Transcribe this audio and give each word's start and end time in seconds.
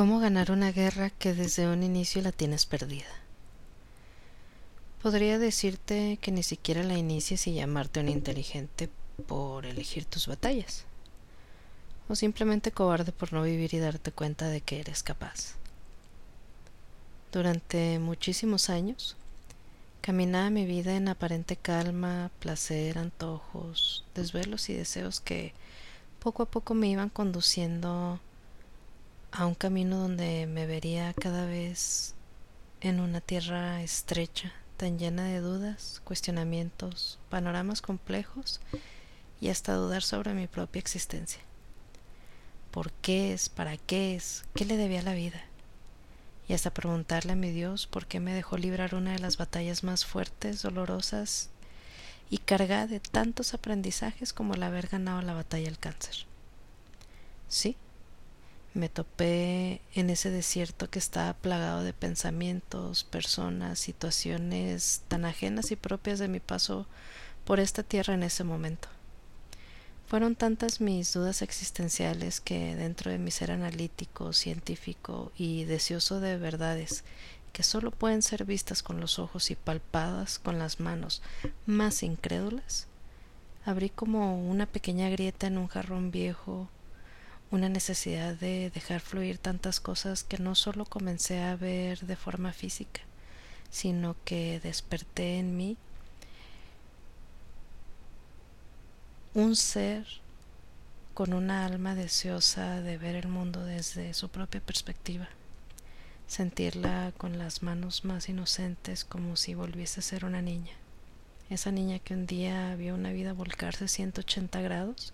¿Cómo 0.00 0.18
ganar 0.18 0.50
una 0.50 0.72
guerra 0.72 1.10
que 1.10 1.34
desde 1.34 1.68
un 1.68 1.82
inicio 1.82 2.22
la 2.22 2.32
tienes 2.32 2.64
perdida? 2.64 3.12
Podría 5.02 5.38
decirte 5.38 6.18
que 6.22 6.32
ni 6.32 6.42
siquiera 6.42 6.82
la 6.82 6.96
inicies 6.96 7.46
y 7.46 7.52
llamarte 7.52 8.00
un 8.00 8.08
inteligente 8.08 8.88
por 9.26 9.66
elegir 9.66 10.06
tus 10.06 10.26
batallas, 10.26 10.86
o 12.08 12.16
simplemente 12.16 12.72
cobarde 12.72 13.12
por 13.12 13.34
no 13.34 13.42
vivir 13.42 13.74
y 13.74 13.78
darte 13.78 14.10
cuenta 14.10 14.48
de 14.48 14.62
que 14.62 14.80
eres 14.80 15.02
capaz. 15.02 15.56
Durante 17.30 17.98
muchísimos 17.98 18.70
años, 18.70 19.18
caminaba 20.00 20.48
mi 20.48 20.64
vida 20.64 20.96
en 20.96 21.08
aparente 21.08 21.56
calma, 21.56 22.30
placer, 22.38 22.96
antojos, 22.96 24.06
desvelos 24.14 24.70
y 24.70 24.72
deseos 24.72 25.20
que 25.20 25.52
poco 26.20 26.44
a 26.44 26.50
poco 26.50 26.72
me 26.72 26.88
iban 26.88 27.10
conduciendo 27.10 28.18
a 29.32 29.46
un 29.46 29.54
camino 29.54 29.98
donde 29.98 30.46
me 30.46 30.66
vería 30.66 31.12
cada 31.14 31.46
vez 31.46 32.14
en 32.80 33.00
una 33.00 33.20
tierra 33.20 33.82
estrecha, 33.82 34.52
tan 34.76 34.98
llena 34.98 35.24
de 35.24 35.40
dudas, 35.40 36.00
cuestionamientos, 36.04 37.18
panoramas 37.28 37.82
complejos 37.82 38.60
y 39.40 39.48
hasta 39.48 39.74
dudar 39.74 40.02
sobre 40.02 40.34
mi 40.34 40.46
propia 40.46 40.80
existencia. 40.80 41.40
¿Por 42.70 42.92
qué 42.92 43.32
es? 43.32 43.48
¿Para 43.48 43.76
qué 43.76 44.14
es? 44.14 44.44
¿Qué 44.54 44.64
le 44.64 44.76
debía 44.76 45.00
a 45.00 45.04
la 45.04 45.14
vida? 45.14 45.42
Y 46.48 46.52
hasta 46.52 46.74
preguntarle 46.74 47.32
a 47.32 47.36
mi 47.36 47.50
Dios 47.50 47.86
por 47.86 48.06
qué 48.06 48.18
me 48.18 48.34
dejó 48.34 48.56
librar 48.56 48.94
una 48.94 49.12
de 49.12 49.20
las 49.20 49.36
batallas 49.36 49.84
más 49.84 50.04
fuertes, 50.04 50.62
dolorosas 50.62 51.50
y 52.30 52.38
cargada 52.38 52.86
de 52.86 53.00
tantos 53.00 53.54
aprendizajes 53.54 54.32
como 54.32 54.54
el 54.54 54.62
haber 54.62 54.88
ganado 54.88 55.22
la 55.22 55.34
batalla 55.34 55.66
del 55.66 55.78
cáncer. 55.78 56.26
Sí, 57.48 57.76
me 58.74 58.88
topé 58.88 59.80
en 59.94 60.10
ese 60.10 60.30
desierto 60.30 60.88
que 60.88 60.98
estaba 60.98 61.34
plagado 61.34 61.82
de 61.82 61.92
pensamientos, 61.92 63.04
personas, 63.04 63.78
situaciones 63.78 65.02
tan 65.08 65.24
ajenas 65.24 65.70
y 65.72 65.76
propias 65.76 66.18
de 66.18 66.28
mi 66.28 66.40
paso 66.40 66.86
por 67.44 67.58
esta 67.58 67.82
tierra 67.82 68.14
en 68.14 68.22
ese 68.22 68.44
momento. 68.44 68.88
Fueron 70.06 70.34
tantas 70.34 70.80
mis 70.80 71.12
dudas 71.12 71.42
existenciales 71.42 72.40
que 72.40 72.74
dentro 72.74 73.10
de 73.10 73.18
mi 73.18 73.30
ser 73.30 73.52
analítico, 73.52 74.32
científico 74.32 75.30
y 75.36 75.64
deseoso 75.64 76.20
de 76.20 76.36
verdades 76.36 77.04
que 77.52 77.62
solo 77.62 77.90
pueden 77.90 78.22
ser 78.22 78.44
vistas 78.44 78.82
con 78.82 79.00
los 79.00 79.18
ojos 79.18 79.50
y 79.50 79.56
palpadas 79.56 80.38
con 80.38 80.58
las 80.58 80.80
manos 80.80 81.22
más 81.66 82.02
incrédulas, 82.02 82.86
abrí 83.64 83.90
como 83.90 84.48
una 84.48 84.66
pequeña 84.66 85.08
grieta 85.10 85.46
en 85.46 85.58
un 85.58 85.68
jarrón 85.68 86.10
viejo 86.10 86.68
una 87.50 87.68
necesidad 87.68 88.34
de 88.34 88.70
dejar 88.70 89.00
fluir 89.00 89.38
tantas 89.38 89.80
cosas 89.80 90.22
que 90.22 90.38
no 90.38 90.54
solo 90.54 90.84
comencé 90.84 91.40
a 91.40 91.56
ver 91.56 92.00
de 92.00 92.16
forma 92.16 92.52
física, 92.52 93.00
sino 93.70 94.16
que 94.24 94.60
desperté 94.60 95.38
en 95.38 95.56
mí 95.56 95.76
un 99.34 99.56
ser 99.56 100.06
con 101.14 101.32
una 101.32 101.66
alma 101.66 101.94
deseosa 101.94 102.80
de 102.80 102.98
ver 102.98 103.16
el 103.16 103.28
mundo 103.28 103.64
desde 103.64 104.14
su 104.14 104.28
propia 104.28 104.60
perspectiva, 104.60 105.28
sentirla 106.26 107.12
con 107.16 107.36
las 107.36 107.62
manos 107.62 108.04
más 108.04 108.28
inocentes 108.28 109.04
como 109.04 109.36
si 109.36 109.54
volviese 109.54 110.00
a 110.00 110.04
ser 110.04 110.24
una 110.24 110.40
niña, 110.40 110.72
esa 111.48 111.72
niña 111.72 111.98
que 111.98 112.14
un 112.14 112.26
día 112.26 112.76
vio 112.76 112.94
una 112.94 113.10
vida 113.10 113.32
volcarse 113.32 113.88
180 113.88 114.60
grados 114.60 115.12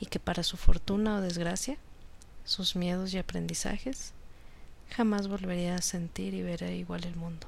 y 0.00 0.06
que 0.06 0.20
para 0.20 0.42
su 0.42 0.56
fortuna 0.56 1.16
o 1.16 1.20
desgracia, 1.20 1.78
sus 2.44 2.76
miedos 2.76 3.12
y 3.14 3.18
aprendizajes, 3.18 4.12
jamás 4.90 5.28
volvería 5.28 5.76
a 5.76 5.82
sentir 5.82 6.34
y 6.34 6.42
ver 6.42 6.62
igual 6.62 7.04
el 7.04 7.16
mundo. 7.16 7.46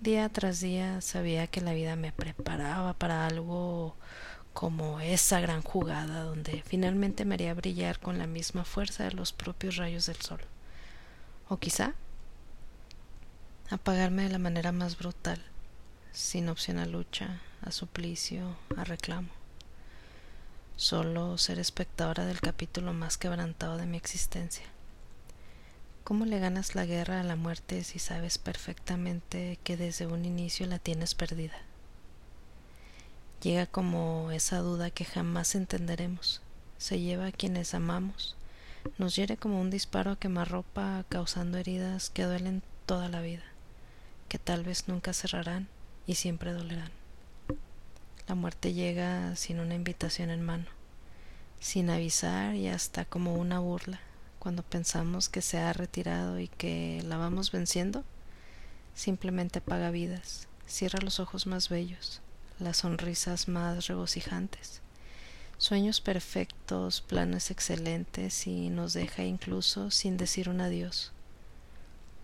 Día 0.00 0.28
tras 0.28 0.60
día 0.60 1.00
sabía 1.00 1.46
que 1.46 1.60
la 1.60 1.72
vida 1.72 1.94
me 1.96 2.12
preparaba 2.12 2.92
para 2.94 3.26
algo 3.26 3.94
como 4.52 5.00
esa 5.00 5.40
gran 5.40 5.62
jugada 5.62 6.24
donde 6.24 6.62
finalmente 6.66 7.24
me 7.24 7.34
haría 7.34 7.54
brillar 7.54 8.00
con 8.00 8.18
la 8.18 8.26
misma 8.26 8.64
fuerza 8.64 9.04
de 9.04 9.12
los 9.12 9.32
propios 9.32 9.76
rayos 9.76 10.06
del 10.06 10.16
sol. 10.16 10.40
O 11.48 11.58
quizá 11.58 11.94
apagarme 13.70 14.24
de 14.24 14.30
la 14.30 14.38
manera 14.38 14.72
más 14.72 14.98
brutal, 14.98 15.40
sin 16.12 16.48
opción 16.48 16.78
a 16.78 16.84
lucha, 16.84 17.40
a 17.62 17.70
suplicio, 17.70 18.56
a 18.76 18.84
reclamo 18.84 19.41
solo 20.82 21.38
ser 21.38 21.60
espectadora 21.60 22.26
del 22.26 22.40
capítulo 22.40 22.92
más 22.92 23.16
quebrantado 23.16 23.76
de 23.76 23.86
mi 23.86 23.96
existencia. 23.96 24.64
¿Cómo 26.02 26.24
le 26.24 26.40
ganas 26.40 26.74
la 26.74 26.84
guerra 26.84 27.20
a 27.20 27.22
la 27.22 27.36
muerte 27.36 27.84
si 27.84 28.00
sabes 28.00 28.36
perfectamente 28.36 29.60
que 29.62 29.76
desde 29.76 30.08
un 30.08 30.24
inicio 30.24 30.66
la 30.66 30.80
tienes 30.80 31.14
perdida? 31.14 31.54
Llega 33.44 33.66
como 33.66 34.32
esa 34.32 34.58
duda 34.58 34.90
que 34.90 35.04
jamás 35.04 35.54
entenderemos, 35.54 36.42
se 36.78 36.98
lleva 36.98 37.26
a 37.26 37.32
quienes 37.32 37.74
amamos, 37.74 38.34
nos 38.98 39.14
hiere 39.14 39.36
como 39.36 39.60
un 39.60 39.70
disparo 39.70 40.10
a 40.10 40.18
quemarropa 40.18 41.04
causando 41.08 41.58
heridas 41.58 42.10
que 42.10 42.24
duelen 42.24 42.60
toda 42.86 43.08
la 43.08 43.20
vida, 43.20 43.44
que 44.28 44.40
tal 44.40 44.64
vez 44.64 44.88
nunca 44.88 45.12
cerrarán 45.12 45.68
y 46.08 46.16
siempre 46.16 46.52
dolerán. 46.52 47.01
La 48.32 48.36
muerte 48.36 48.72
llega 48.72 49.36
sin 49.36 49.60
una 49.60 49.74
invitación 49.74 50.30
en 50.30 50.40
mano, 50.40 50.64
sin 51.60 51.90
avisar 51.90 52.54
y 52.54 52.66
hasta 52.68 53.04
como 53.04 53.34
una 53.34 53.58
burla. 53.58 54.00
Cuando 54.38 54.62
pensamos 54.62 55.28
que 55.28 55.42
se 55.42 55.58
ha 55.58 55.74
retirado 55.74 56.40
y 56.40 56.48
que 56.48 57.02
la 57.04 57.18
vamos 57.18 57.52
venciendo, 57.52 58.04
simplemente 58.94 59.58
apaga 59.58 59.90
vidas, 59.90 60.48
cierra 60.66 60.98
los 61.02 61.20
ojos 61.20 61.46
más 61.46 61.68
bellos, 61.68 62.22
las 62.58 62.78
sonrisas 62.78 63.48
más 63.48 63.86
regocijantes, 63.86 64.80
sueños 65.58 66.00
perfectos, 66.00 67.02
planes 67.02 67.50
excelentes 67.50 68.46
y 68.46 68.70
nos 68.70 68.94
deja 68.94 69.24
incluso 69.24 69.90
sin 69.90 70.16
decir 70.16 70.48
un 70.48 70.62
adiós, 70.62 71.12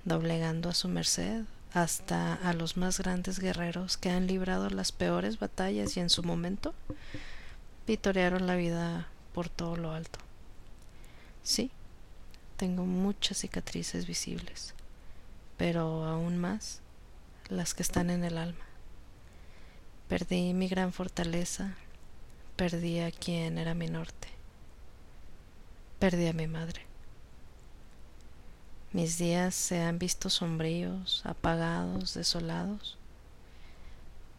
doblegando 0.07 0.71
a 0.71 0.75
su 0.75 0.89
merced 0.89 1.45
hasta 1.73 2.35
a 2.35 2.53
los 2.55 2.77
más 2.77 2.99
grandes 2.99 3.39
guerreros 3.39 3.97
que 3.97 4.11
han 4.11 4.27
librado 4.27 4.71
las 4.71 4.93
peores 4.93 5.39
batallas 5.39 5.97
y 5.97 6.01
en 6.01 6.11
su 6.11 6.23
momento 6.23 6.75
vitorearon 7.87 8.47
la 8.47 8.57
vida 8.57 9.09
por 9.35 9.49
todo 9.49 9.77
lo 9.77 9.93
alto. 9.93 10.19
Sí, 11.43 11.71
tengo 12.57 12.85
muchas 12.85 13.39
cicatrices 13.39 14.07
visibles, 14.07 14.75
pero 15.57 16.05
aún 16.05 16.39
más 16.39 16.81
las 17.49 17.75
que 17.75 17.83
están 17.83 18.11
en 18.11 18.25
el 18.25 18.39
alma. 18.39 18.65
Perdí 20.09 20.55
mi 20.55 20.69
gran 20.69 20.93
fortaleza, 20.93 21.75
perdí 22.57 23.01
a 23.01 23.11
quien 23.11 23.59
era 23.59 23.75
mi 23.75 23.89
norte, 23.89 24.29
perdí 25.99 26.27
a 26.27 26.33
mi 26.33 26.47
madre. 26.47 26.88
Mis 28.93 29.19
días 29.19 29.55
se 29.55 29.81
han 29.83 29.99
visto 29.99 30.31
sombríos, 30.31 31.21
apagados, 31.27 32.15
desolados, 32.15 32.97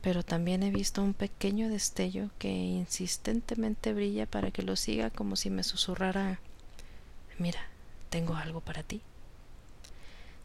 pero 0.02 0.24
también 0.24 0.64
he 0.64 0.72
visto 0.72 1.04
un 1.04 1.14
pequeño 1.14 1.70
destello 1.70 2.32
que 2.40 2.50
insistentemente 2.50 3.94
brilla 3.94 4.26
para 4.26 4.50
que 4.50 4.64
lo 4.64 4.76
siga 4.76 5.12
como 5.12 5.36
si 5.36 5.50
me 5.50 5.64
susurrara 5.64 6.40
Mira, 7.38 7.60
tengo 8.10 8.36
algo 8.36 8.60
para 8.60 8.84
ti. 8.84 9.02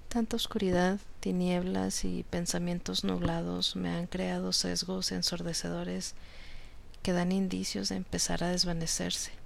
Tanta 0.09 0.37
oscuridad, 0.37 1.01
tinieblas 1.19 2.05
y 2.05 2.25
pensamientos 2.25 3.03
nublados 3.05 3.75
me 3.75 3.89
han 3.91 4.07
creado 4.07 4.53
sesgos 4.53 5.11
ensordecedores 5.11 6.15
que 7.03 7.13
dan 7.13 7.33
indicios 7.33 7.89
de 7.89 7.97
empezar 7.97 8.45
a 8.45 8.49
desvanecerse 8.49 9.44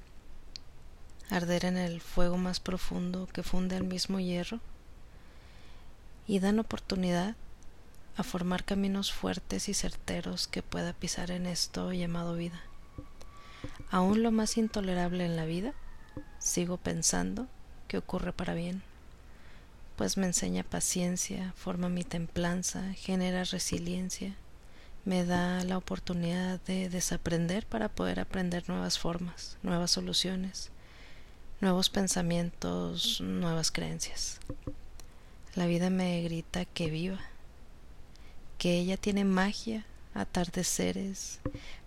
arder 1.31 1.65
en 1.65 1.77
el 1.77 2.01
fuego 2.01 2.37
más 2.39 2.61
profundo 2.61 3.29
que 3.33 3.43
funde 3.43 3.77
el 3.77 3.85
mismo 3.85 4.21
hierro 4.21 4.61
y 6.27 6.39
dan 6.41 6.59
oportunidad 6.59 7.35
a 8.17 8.23
formar 8.23 8.65
caminos 8.65 9.13
fuertes 9.13 9.69
y 9.69 9.75
certeros 9.75 10.49
que 10.49 10.63
pueda 10.63 10.93
pisar 10.93 11.31
en 11.31 11.47
esto 11.47 11.93
llamado 11.93 12.35
vida. 12.35 12.61
Aún 13.91 14.23
lo 14.23 14.33
más 14.33 14.57
intolerable 14.57 15.25
en 15.25 15.37
la 15.37 15.47
vida, 15.47 15.73
sigo 16.39 16.77
pensando 16.77 17.47
que 17.87 17.99
ocurre 17.99 18.33
para 18.33 18.55
bien, 18.55 18.83
pues 19.97 20.17
me 20.17 20.27
enseña 20.27 20.63
paciencia, 20.63 21.53
forma 21.57 21.89
mi 21.89 22.05
templanza, 22.05 22.93
genera 22.95 23.45
resiliencia, 23.45 24.35
me 25.05 25.25
da 25.25 25.65
la 25.65 25.79
oportunidad 25.79 26.61
de 26.61 26.89
desaprender 26.89 27.67
para 27.67 27.89
poder 27.89 28.21
aprender 28.21 28.69
nuevas 28.69 28.99
formas, 28.99 29.57
nuevas 29.63 29.91
soluciones, 29.91 30.71
nuevos 31.61 31.91
pensamientos, 31.91 33.21
nuevas 33.21 33.71
creencias. 33.71 34.39
La 35.55 35.67
vida 35.67 35.91
me 35.91 36.23
grita 36.23 36.65
que 36.65 36.91
viva, 36.91 37.21
que 38.59 38.79
ella 38.79 38.97
tiene 38.97 39.25
magia, 39.25 39.85
atardeceres, 40.15 41.41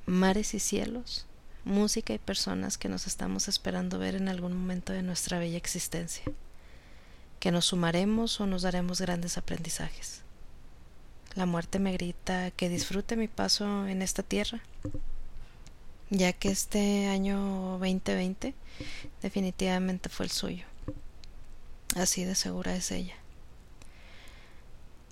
mares 0.06 0.54
y 0.54 0.60
cielos, 0.60 1.26
música 1.64 2.14
y 2.14 2.18
personas 2.18 2.78
que 2.78 2.90
nos 2.90 3.08
estamos 3.08 3.48
esperando 3.48 4.00
ver 4.00 4.16
en 4.16 4.28
algún 4.28 4.54
momento 4.54 4.94
de 4.94 5.04
nuestra 5.04 5.40
bella 5.40 5.58
existencia, 5.58 6.24
que 7.40 7.52
nos 7.52 7.66
sumaremos 7.66 8.42
o 8.42 8.48
nos 8.48 8.64
daremos 8.64 9.00
grandes 9.00 9.38
aprendizajes. 9.38 10.22
La 11.36 11.46
muerte 11.46 11.80
me 11.80 11.94
grita 11.94 12.52
que 12.52 12.68
disfrute 12.68 13.16
mi 13.16 13.30
paso 13.30 13.88
en 13.88 14.02
esta 14.02 14.22
tierra, 14.22 14.62
ya 16.12 16.34
que 16.34 16.50
este 16.50 17.08
año 17.08 17.80
2020 17.80 18.54
definitivamente 19.22 20.10
fue 20.10 20.26
el 20.26 20.32
suyo. 20.32 20.66
Así 21.96 22.26
de 22.26 22.36
segura 22.36 22.76
es 22.76 22.92
ella. 22.92 23.16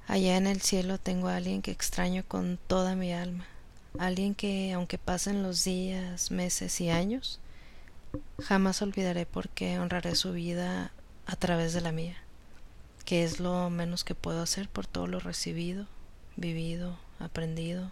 Allá 0.08 0.38
en 0.38 0.46
el 0.46 0.62
cielo 0.62 0.98
tengo 0.98 1.30
a 1.30 1.38
alguien 1.38 1.62
que 1.62 1.72
extraño 1.72 2.24
con 2.28 2.60
toda 2.68 2.96
mi 2.96 3.14
alma, 3.14 3.46
alguien 3.98 4.36
que 4.36 4.74
aunque 4.74 4.98
pasen 4.98 5.42
los 5.42 5.64
días, 5.64 6.32
meses 6.32 6.82
y 6.82 6.90
años, 6.90 7.40
jamás 8.44 8.82
olvidaré 8.82 9.26
porque 9.26 9.80
honraré 9.80 10.16
su 10.16 10.34
vida 10.34 10.92
a 11.28 11.36
través 11.38 11.74
de 11.74 11.82
la 11.82 11.92
mía, 11.92 12.18
que 13.06 13.24
es 13.24 13.40
lo 13.40 13.70
menos 13.70 14.04
que 14.04 14.16
puedo 14.16 14.42
hacer 14.42 14.68
por 14.68 14.86
todo 14.86 15.08
lo 15.08 15.20
recibido, 15.20 15.86
vivido, 16.36 16.98
aprendido, 17.20 17.92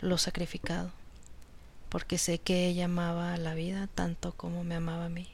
lo 0.00 0.18
sacrificado, 0.18 0.92
porque 1.92 2.16
sé 2.16 2.38
que 2.38 2.68
ella 2.68 2.86
amaba 2.86 3.34
a 3.34 3.36
la 3.36 3.52
vida 3.52 3.86
tanto 3.86 4.32
como 4.32 4.64
me 4.64 4.74
amaba 4.74 5.04
a 5.04 5.10
mí. 5.10 5.28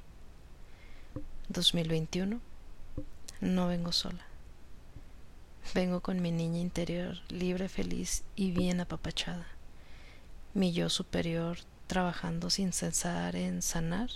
2021 1.50 2.40
no 3.40 3.69
vengo 3.69 3.93
sola. 3.93 4.26
Vengo 5.72 6.00
con 6.00 6.20
mi 6.20 6.32
niña 6.32 6.58
interior 6.58 7.16
libre, 7.28 7.69
feliz 7.69 8.25
y 8.34 8.50
bien 8.50 8.81
apapachada. 8.81 9.46
Mi 10.52 10.72
yo 10.72 10.90
superior 10.90 11.58
trabajando 11.87 12.50
sin 12.50 12.72
cesar 12.72 13.37
en 13.37 13.62
sanar. 13.62 14.10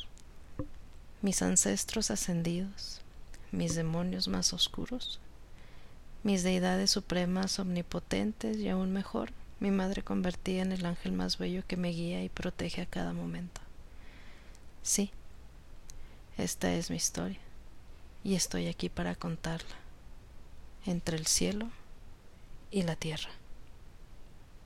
Mis 1.20 1.42
ancestros 1.42 2.10
ascendidos, 2.10 3.02
mis 3.52 3.76
demonios 3.76 4.26
más 4.26 4.52
oscuros, 4.52 5.20
mis 6.24 6.42
deidades 6.42 6.90
supremas 6.90 7.60
omnipotentes 7.60 8.56
y 8.56 8.68
aún 8.68 8.92
mejor, 8.92 9.30
mi 9.62 9.70
madre 9.70 10.02
convertida 10.02 10.62
en 10.62 10.72
el 10.72 10.84
ángel 10.84 11.12
más 11.12 11.38
bello 11.38 11.62
que 11.64 11.76
me 11.76 11.90
guía 11.90 12.24
y 12.24 12.28
protege 12.28 12.82
a 12.82 12.86
cada 12.86 13.12
momento. 13.12 13.60
Sí, 14.82 15.12
esta 16.36 16.74
es 16.74 16.90
mi 16.90 16.96
historia 16.96 17.38
y 18.24 18.34
estoy 18.34 18.66
aquí 18.66 18.88
para 18.88 19.14
contarla 19.14 19.76
entre 20.84 21.16
el 21.16 21.28
cielo 21.28 21.70
y 22.72 22.82
la 22.82 22.96
tierra. 22.96 23.30